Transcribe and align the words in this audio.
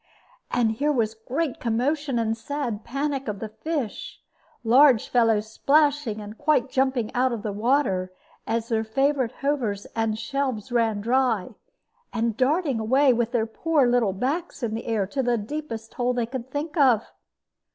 And 0.49 0.71
here 0.71 0.91
was 0.91 1.13
great 1.13 1.59
commotion 1.59 2.17
and 2.17 2.35
sad 2.35 2.83
panic 2.83 3.27
of 3.27 3.37
the 3.37 3.49
fish, 3.49 4.19
large 4.63 5.07
fellows 5.07 5.51
splashing 5.51 6.19
and 6.19 6.39
quite 6.39 6.71
jumping 6.71 7.13
out 7.13 7.31
of 7.31 7.45
water, 7.55 8.11
as 8.47 8.69
their 8.69 8.83
favorite 8.83 9.31
hovers 9.43 9.85
and 9.95 10.17
shelves 10.17 10.71
ran 10.71 11.01
dry, 11.01 11.49
and 12.11 12.35
darting 12.35 12.79
away, 12.79 13.13
with 13.13 13.31
their 13.31 13.45
poor 13.45 13.85
backs 14.11 14.63
in 14.63 14.73
the 14.73 14.87
air, 14.87 15.05
to 15.05 15.21
the 15.21 15.37
deepest 15.37 15.93
hole 15.93 16.13
they 16.15 16.25
could 16.25 16.49
think 16.49 16.75
of. 16.77 17.05